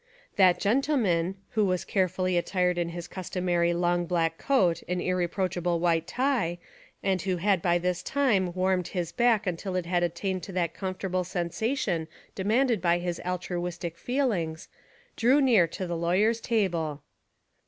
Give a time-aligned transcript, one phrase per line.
[0.35, 5.79] That gentleman, who was carefully attired in his customary long black coat and irreproach able
[5.79, 6.57] white tie
[7.03, 10.73] and who had by this time warmed his back until it had attained to that
[10.73, 14.67] comfort able sensation demanded by his altruistic feel ings,
[15.15, 17.03] drew near to the lawyers' table.